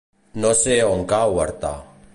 No 0.45 0.53
sé 0.61 0.79
on 0.95 1.05
cau 1.13 1.39
Artà. 1.45 1.75